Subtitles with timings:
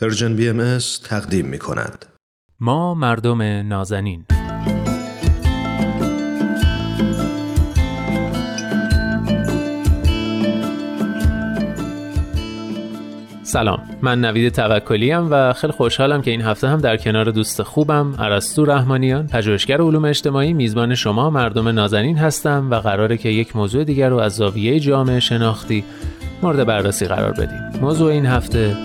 [0.00, 2.06] Persian BMS تقدیم می کند.
[2.60, 4.24] ما مردم نازنین.
[13.42, 13.82] سلام.
[14.02, 18.64] من نوید توکلی و خیلی خوشحالم که این هفته هم در کنار دوست خوبم ارسطو
[18.64, 24.08] رحمانیان پژوهشگر علوم اجتماعی میزبان شما مردم نازنین هستم و قراره که یک موضوع دیگر
[24.08, 25.84] رو از زاویه جامعه شناختی
[26.42, 27.80] مورد بررسی قرار بدیم.
[27.80, 28.76] موضوع این هفته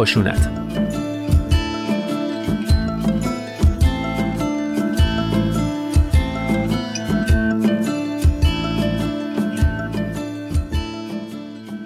[0.00, 0.48] خشونت.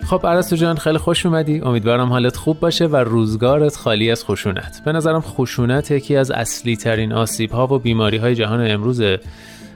[0.07, 1.61] خب عرستو جان خیلی خوش اومدی.
[1.61, 4.83] امیدوارم حالت خوب باشه و روزگارت خالی از خشونت.
[4.85, 9.21] به نظرم خشونت یکی از اصلی ترین آسیب ها و بیماری های جهان امروزه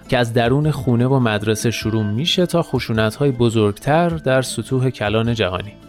[0.09, 5.35] که از درون خونه و مدرسه شروع میشه تا خشونت های بزرگتر در سطوح کلان
[5.35, 5.88] جهانی.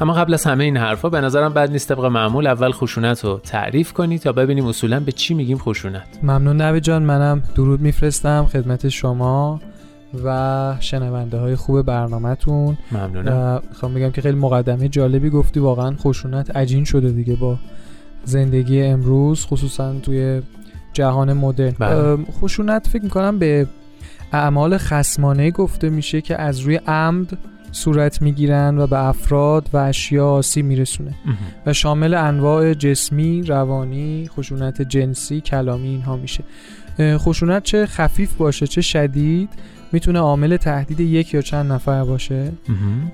[0.00, 3.40] اما قبل از همه این حرفا به نظرم بد نیست طبق معمول اول خشونت رو
[3.44, 6.18] تعریف کنی تا ببینیم اصولا به چی میگیم خشونت.
[6.22, 9.60] ممنون نوی جان منم درود میفرستم خدمت شما
[10.24, 12.78] و شنونده های خوب برنامهتون.
[12.92, 13.62] ممنونم.
[13.68, 15.60] می‌خوام بگم که خیلی مقدمه جالبی گفتی.
[15.60, 17.58] واقعا خشونت عجین شده دیگه با
[18.24, 20.42] زندگی امروز خصوصا توی
[20.92, 21.74] جهان مدرن.
[21.78, 22.24] بله.
[22.40, 23.66] خشونت فکر می‌کنم به
[24.32, 27.38] اعمال خسمانه گفته میشه که از روی عمد
[27.76, 31.14] صورت می‌گیرن و به افراد و اشیا آسیب میرسونه.
[31.66, 36.44] و شامل انواع جسمی، روانی، خشونت جنسی، کلامی اینها میشه.
[37.00, 39.48] خشونت چه خفیف باشه چه شدید
[39.92, 42.52] می‌تونه عامل تهدید یک یا چند نفر باشه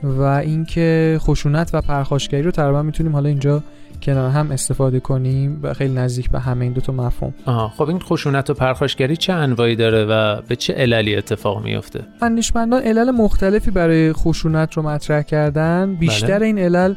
[0.03, 3.63] و اینکه خشونت و پرخاشگری رو تقریبا می‌تونیم حالا اینجا
[4.03, 7.35] کنار هم استفاده کنیم و خیلی نزدیک به همه این دو تا مفهوم.
[7.47, 12.01] آها خب این خشونت و پرخاشگری چه انواعی داره و به چه عللی اتفاق میفته
[12.23, 15.95] اندیشمندان علل مختلفی برای خشونت رو مطرح کردن.
[15.95, 16.47] بیشتر بله.
[16.47, 16.95] این علل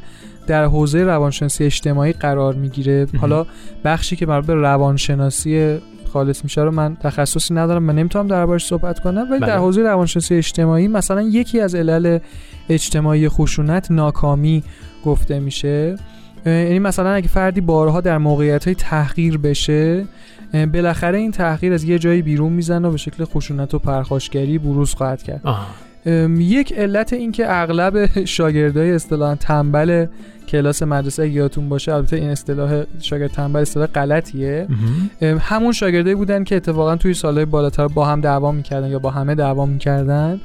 [0.48, 3.08] در حوزه روانشناسی اجتماعی قرار می‌گیره.
[3.22, 3.46] حالا
[3.84, 5.78] بخشی که مربوط به روانشناسی
[6.16, 9.48] خالص میشه رو من تخصصی ندارم من نمی‌تونم دربارش صحبت کنم ولی بله.
[9.48, 12.20] در حوزه روانشناسی اجتماعی مثلا یکی از علل
[12.70, 14.64] اجتماعی خشونت ناکامی
[15.06, 15.96] گفته میشه
[16.46, 20.06] یعنی مثلا اگه فردی بارها در موقعیت های تحقیر بشه
[20.74, 24.94] بالاخره این تحقیر از یه جایی بیرون می‌زنه و به شکل خشونت و پرخاشگری بروز
[24.94, 25.66] خواهد کرد آها.
[26.38, 30.06] یک علت این که اغلب شاگردای اصطلاحا تنبل
[30.48, 34.68] کلاس مدرسه اگه یادتون باشه البته این اصطلاح شاگرد تنبل اصطلاح غلطیه.
[35.40, 39.36] همون شاگردایی بودن که اتفاقا توی سالهای بالاتر با هم دعوا می‌کردن یا با همه
[39.36, 40.42] دعوا می‌کردن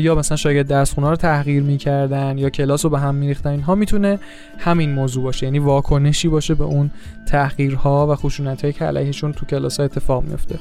[0.00, 3.50] یا مثلا شاگرد درس خونه رو تحقیر می‌کردن یا کلاس رو به هم میریختن.
[3.50, 4.18] اینها می‌تونه
[4.58, 6.90] همین موضوع باشه یعنی واکنشی باشه به اون
[7.26, 10.58] تحقیرها و خشونت‌هایی که علیهشون تو کلاس ها اتفاق میفته.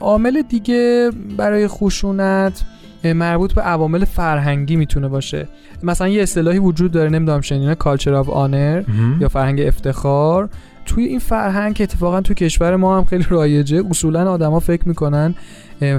[0.00, 2.64] عامل دیگه برای خشونت
[3.04, 5.48] مربوط به عوامل فرهنگی می‌تونه باشه.
[5.82, 8.82] مثلا یه اصطلاحی وجود داره نمی‌دونم شنیدین کالچر آف آنر
[9.20, 10.48] یا فرهنگ افتخار.
[10.94, 15.34] توی این فرهنگ که اتفاقا توی کشور ما هم خیلی رایجه اصولا آدما فکر می‌کنن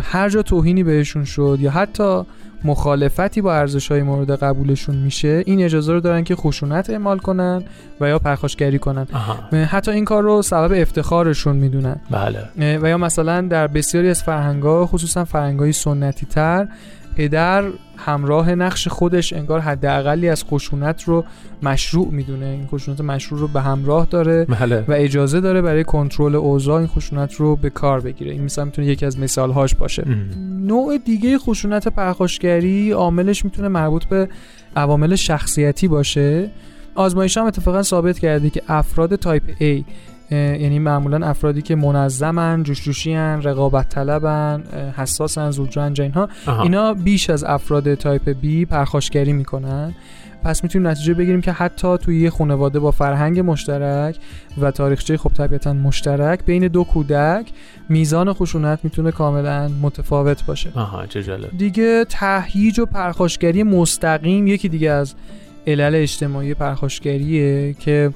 [0.02, 2.22] هر جا توهینی بهشون شد یا حتی
[2.64, 7.64] مخالفتی با ارزش های مورد قبولشون میشه این اجازه رو دارن که خشونت اعمال کنن
[8.02, 9.08] و یا پرخاشگری کنن.
[9.14, 9.58] آها.
[9.66, 11.96] حتی این کار رو سبب افتخارشون می‌دونن.
[12.12, 12.78] بله.
[12.80, 16.68] و یا مثلا در بسیاری از فرهنگ‌ها خصوصا فرهنگ‌های سنتی تر
[17.16, 17.64] پدر
[17.98, 21.26] همراه نقش خودش انگار حداقلی از خشونت رو
[21.64, 22.46] مشروع می‌دونه.
[22.46, 24.84] این خشونت مشروع رو به همراه داره بله.
[24.88, 28.32] و اجازه داره برای کنترل اوضاع این خشونت رو به کار بگیره.
[28.32, 30.06] این مثلا می‌تونه یکی از مثالهاش باشه.
[30.40, 34.30] نوع دیگه خشونت پرخاشگری عاملش می‌تونه مربوط به
[34.76, 36.50] عوامل شخصیتی باشه.
[36.96, 39.84] آزمایش هم اتفاقا ثابت کرده که افراد type A
[40.32, 44.64] یعنی معمولا افرادی که منظمن جوشجوشیان رقابت طلبن
[44.98, 46.30] حساسن زودرنج اینها.
[46.64, 49.94] اینا بیش از افراد type B پرخاشگری می‌کنن.
[50.44, 54.16] پس می‌تونیم نتیجه بگیریم که حتی توی یه خانواده با فرهنگ مشترک
[54.62, 57.46] و تاریخچه خب طبیعتا مشترک بین دو کودک
[57.90, 60.72] میزان خشونت می‌تونه کاملا متفاوت باشه.
[60.76, 61.58] آها چه جالب.
[61.58, 65.14] دیگه تهییج و پرخاشگری مستقیم یکی دیگه از
[65.68, 68.12] علل اجتماعی پرخاشگریه که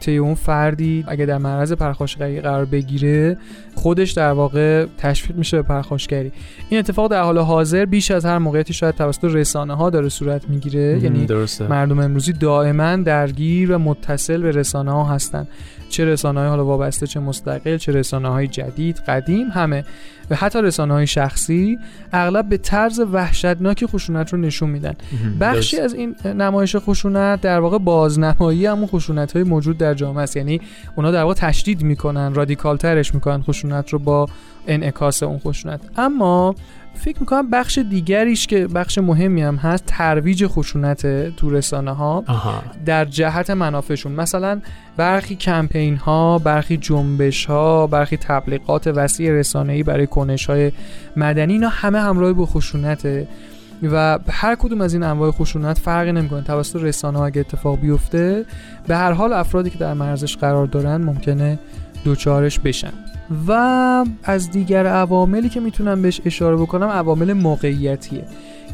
[0.00, 3.36] طی اون فردی اگه در معرض پرخاشگری قرار بگیره
[3.76, 6.32] خودش در واقع تشویق میشه به پرخاشگری.
[6.68, 10.48] این اتفاق در حال حاضر بیش از هر موقعیتی شاید توسط رسانه ها داره صورت
[10.48, 11.00] می‌گیره.
[11.02, 11.66] یعنی درسته.
[11.66, 15.48] مردم امروزی دائما درگیر و متصل به رسانه ها هستن.
[15.88, 19.84] چه رسانه های حالا وابسته چه مستقل چه رسانه های جدید قدیم همه.
[20.30, 21.78] و حتی رسانه های شخصی
[22.12, 24.94] اغلب به طرز وحشتناکی خشونت رو نشون میدن.
[25.40, 30.36] بخشی از این نمایش خشونت در واقع بازنمایی همون خشونت های موجود در جامعه است.
[30.36, 30.60] یعنی
[30.96, 34.28] اونا در واقع تشدید می‌کنن رادیکال ترش می‌کنن خشونت خشونت رو با
[34.66, 35.80] انعکاس اون خشونت.
[35.96, 36.54] اما
[36.94, 42.24] فکر می‌کنم بخش دیگریش که بخش مهمی هم هست ترویج خشونت تو رسانه ها
[42.86, 44.12] در جهت منافعشون.
[44.12, 44.60] مثلا
[44.96, 50.72] برخی کمپین ها برخی جنبش ها برخی تبلیغات وسیع رسانه ای برای کنش های
[51.16, 53.28] مدنی اینا همه همراه با خشونته
[53.82, 56.42] و هر کدوم از این انواع خشونت فرقی نمی‌کنه.
[56.42, 58.44] توسط رسانه ها اگه اتفاق بیفته
[58.86, 61.58] به هر حال افرادی که در مرزش قرار دارن ممکنه
[62.04, 62.92] دوچارش بشن.
[63.48, 68.24] و از دیگر عواملی که می‌تونم بهش اشاره بکنم عوامل موقعیتیه.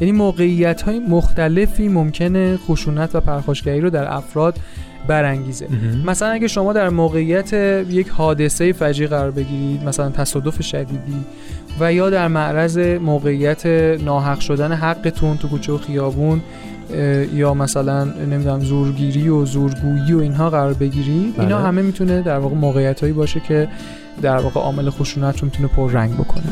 [0.01, 4.59] یعنی موقعیت های مختلفی ممکنه خشونت و پرخاشگری رو در افراد
[5.07, 5.67] برانگیزه.
[6.05, 7.53] مثلا اگه شما در موقعیت
[7.89, 11.25] یک حادثه فجی قرار بگیرید مثلا تصادف شدیدی
[11.79, 13.65] و یا در معرض موقعیت
[14.05, 16.41] ناحق شدن حقتون تو کوچه و خیابون
[17.33, 21.67] یا مثلا نمی‌دونم زورگیری و زورگویی و اینها قرار بگیرید اینا بله.
[21.67, 23.67] همه می‌تونه در واقع موقعیت هایی باشه که
[24.21, 26.43] در واقع عامل خشونت رو می‌تونه پر رنگ بکنه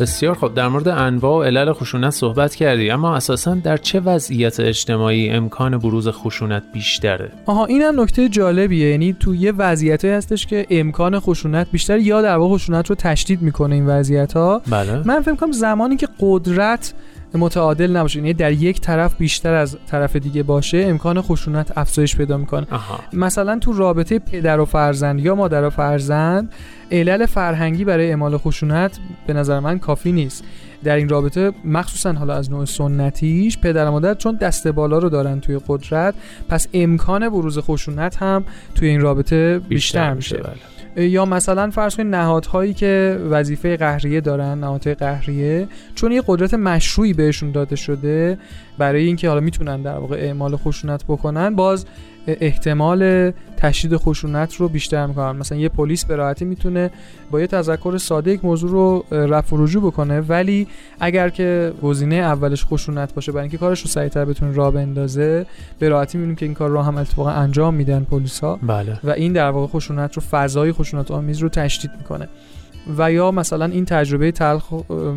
[0.00, 4.60] بسیار خب در مورد انواع و علل خشونت صحبت کردی اما اساسا در چه وضعیت
[4.60, 8.90] اجتماعی امکان بروز خشونت بیشتره؟ آها اینم نکته جالبیه.
[8.90, 13.42] یعنی تو یه وضعیتی هستش که امکان خشونت بیشتر یا در واقع خشونت رو تشدید
[13.42, 15.02] می‌کنه این وضعیت ها بله.
[15.06, 16.94] من فکر کنم زمانی که قدرت
[17.36, 18.18] متعادل نباشه.
[18.18, 22.66] یعنی در یک طرف بیشتر از طرف دیگه باشه امکان خشونت افزایش پیدا می‌کنه.
[23.12, 26.52] مثلا تو رابطه پدر و فرزند یا مادر و فرزند
[26.92, 30.44] علل فرهنگی برای اعمال خشونت به نظر من کافی نیست.
[30.84, 35.08] در این رابطه مخصوصا حالا از نوع سنتیش پدر و مادر چون دست بالا رو
[35.08, 36.14] دارن توی قدرت
[36.48, 38.44] پس امکان بروز خشونت هم
[38.74, 40.73] توی این رابطه بیشتر, بیشتر میشه بله.
[40.96, 47.12] یا مثلا فرض کنید نهادهایی که وظیفه قهریه دارن نهادهای قهریه چون یه قدرت مشروعی
[47.12, 48.38] بهشون داده شده
[48.78, 51.86] برای اینکه حالا می‌تونن در واقع اعمال خشونت بکنن باز
[52.26, 55.36] احتمال تشدید خشونت رو بیشتر می‌کنن.
[55.36, 56.90] مثلا یه پلیس به راحتی می‌تونه
[57.30, 60.20] با یه تذکر ساده یک موضوع رو رفع و رجوع بکنه.
[60.20, 60.66] ولی
[61.00, 65.46] اگر که گزینه اولش خشونت باشه برای اینکه کارش رو سریعتر بتونه راه بندازه
[65.78, 68.98] به راحتی می‌بینیم که این کار رو هم اتفاقا انجام میدن پلیس ها بله.
[69.04, 72.28] و این در واقع خشونت رو فضای خشونت آمیز رو تشدید می‌کنه.
[72.98, 74.72] و یا مثلا این تجربه تلخ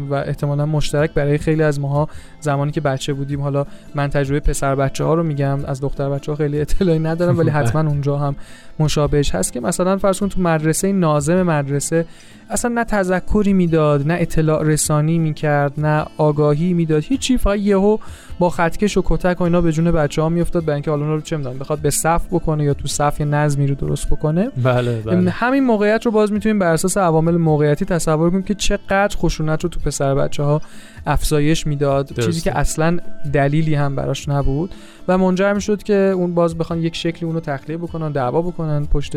[0.10, 2.10] و احتمالا مشترک برای خیلی از ماها
[2.42, 6.32] زمانی که بچه بودیم حالا من تجربه پسر بچه ها رو میگم از دختر بچه
[6.32, 8.36] ها خیلی اطلاعی ندارم ولی حتما اونجا هم
[8.80, 12.06] مشابهش هست که مثلا فرض کن تو مدرسه ناظم مدرسه
[12.50, 17.98] اصلا نه تذکری می‌داد نه اطلاع رسانی می‌کرد نه آگاهی می‌داد هیچی فقط یهو
[18.40, 21.22] با خطکش و کتک و اینا به جون بچه ها میافتاد برای اینکه حالا رو
[21.22, 24.50] چه می‌دونم بخواد به صف بکنه یا تو صف یه نظمی رو درست بکنه.
[24.64, 25.30] بله بله.
[25.30, 29.70] همین موقعیت رو باز می‌تونیم بر اساس عوامل موقعیتی تصور کنیم که چقدر خشونت رو
[29.70, 30.62] تو پسر بچه ها
[31.06, 32.98] افزایش می‌داد چیزی که اصلا
[33.34, 34.76] دلیلی هم براش نبود.
[35.08, 39.14] و منجر می‌شد که اون باز بخوان یک شکلی اونو تخلیه بکنن دعوا بکنن پشت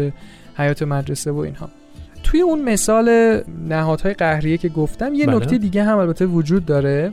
[0.54, 1.68] حیات مدرسه و اینها.
[2.22, 5.36] توی اون مثال نهادهای قهریه که گفتم یه بله.
[5.36, 7.12] نکته دیگه هم البته وجود داره.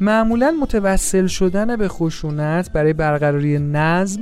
[0.00, 4.20] معمولا متوسل شدن به خشونت برای برقراری نظم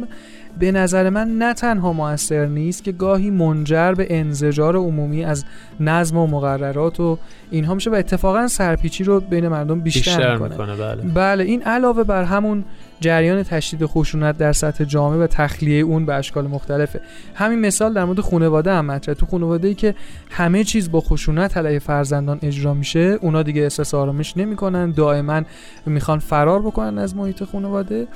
[0.58, 5.44] به نظر من نه تنها موثر نیست که گاهی منجر به انزجار عمومی از
[5.80, 7.18] نظم و مقررات و
[7.50, 11.02] اینها میشه و اتفاقا سرپیچی رو بین مردم بیشتر, بیشتر می‌کنه, بله.
[11.02, 12.64] بله این علاوه بر همون
[13.00, 17.00] جریان تشدید خشونت در سطح جامعه و تخلیه اون به اشکال مختلفه.
[17.34, 19.94] همین مثال در مورد خانواده هم مطرحه تو خانواده ای که
[20.30, 24.90] همه چیز با خشونت علیه فرزندان اجرا میشه اونا دیگه احساس آرامش نمی‌کنن.
[24.90, 25.42] دائما
[25.86, 28.06] می‌خوان فرار بکنن از محیط خانواده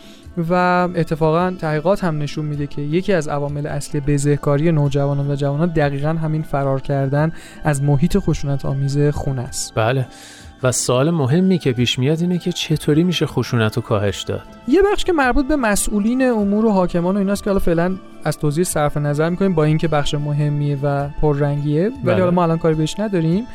[0.50, 0.54] و
[0.94, 6.08] اتفاقا تحقیقات هم نشون میده که یکی از عوامل اصلی بزهکاری نوجوانان و جوانان دقیقا
[6.08, 7.32] همین فرار کردن
[7.64, 9.74] از محیط خشونت آمیز خونه است.
[9.74, 10.06] بله.
[10.62, 14.82] و سوال مهمی که پیش میاد اینه که چطوری میشه خشونت رو کاهش داد یه
[14.92, 18.64] بخش که مربوط به مسئولین امور و حاکمان و ایناست که حالا فعلا از توضیح
[18.64, 22.14] صرف نظر می‌کنیم با اینکه بخش مهمیه و پررنگیه ولی بله.
[22.14, 23.46] حالا ما الان کاری بهش نداریم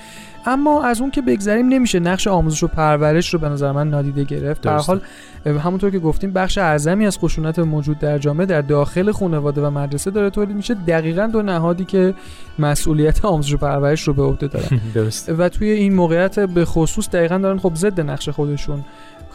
[0.45, 1.99] اما از اون که بگذریم نمیشه.
[1.99, 4.61] نقش آموزش و پرورش رو به نظر من نادیده گرفت.
[4.61, 5.01] در حال
[5.45, 10.11] همونطور که گفتیم بخش اعظمی از خشونت موجود در جامعه در داخل خانواده و مدرسه
[10.11, 10.73] داره تولید میشه.
[10.73, 12.13] دقیقا دو نهادی که
[12.59, 14.81] مسئولیت آموزش و پرورش رو به عهده دارن.
[15.39, 18.83] و توی این موقعیت به خصوص دقیقا دارن خب ضد نقش خودشون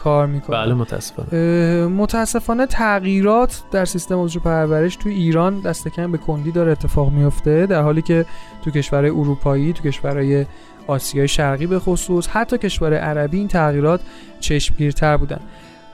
[0.03, 1.87] کار می‌کنه بله متاسفانه.
[1.87, 7.65] متاسفانه تغییرات در سیستم آموزش پرورش تو ایران دست کم به کندی داره اتفاق میفته
[7.65, 8.25] در حالی که
[8.63, 10.45] تو کشورهای اروپایی تو کشورهای
[10.87, 14.01] آسیای شرقی به خصوص حتی کشور عربی این تغییرات
[14.39, 15.39] چشمگیرتر بودن.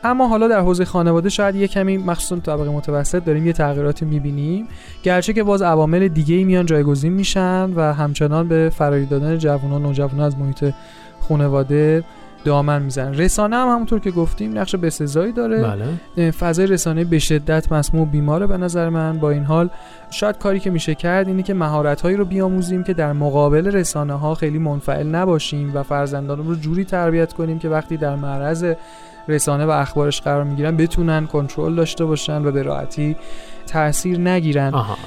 [0.04, 4.68] اما حالا در حوزه خانواده شاید یه کمی مخصوصا طبقه متوسط داریم یه تغییراتی می‌بینیم.
[5.04, 9.72] گرچه که باز عوامل دیگه ای میان جایگزین میشن و همچنان به فراری دادن جوانان
[9.72, 10.74] و نوجوانان از محیط
[11.30, 12.04] خانواده
[12.44, 15.64] دامن میزن رسانه هم همونطور که گفتیم نقش بسزایی داره
[16.16, 16.32] بله.
[16.32, 19.70] فضای رسانه به شدت مسموع بیماره به نظر من با این حال
[20.10, 24.36] شاید کاری که میشه کرد اینه که مهارت رو بیاموزیم که در مقابل رسانه ها
[24.36, 28.74] خیلی منفعل نباشیم و فرزندان رو جوری تربیت کنیم که وقتی در معرض
[29.28, 33.16] رسانه و اخبارش قرار می‌گیرن بتونن کنترل داشته باشن و به راحتی
[33.68, 34.98] تاثیر نگیرن آها.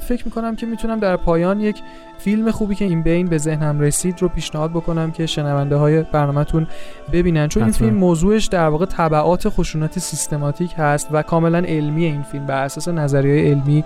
[0.00, 1.82] فکر می‌کنم که می‌تونم در پایان یک
[2.18, 6.66] فیلم خوبی که این بین به ذهنم رسید رو پیشنهاد بکنم که شنونده های برنامهتون
[7.12, 7.48] ببینن.
[7.48, 7.72] چون این.
[7.72, 12.88] فیلم موضوعش در واقع تبعات خشونت سیستماتیک هست و کاملا علمی این فیلم بر اساس
[12.88, 13.84] نظریه علمی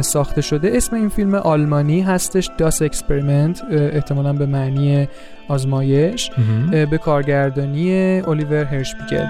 [0.00, 0.70] ساخته شده.
[0.74, 5.08] اسم این فیلم آلمانی هستش Das Experiment احتمالا به معنی
[5.48, 6.30] آزمایش.
[6.70, 9.26] به کارگردانی الیور هرشپیگل